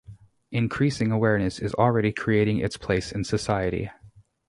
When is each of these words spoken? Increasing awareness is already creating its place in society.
Increasing 0.49 1.11
awareness 1.11 1.59
is 1.59 1.75
already 1.75 2.11
creating 2.11 2.57
its 2.57 2.75
place 2.75 3.11
in 3.11 3.23
society. 3.23 3.91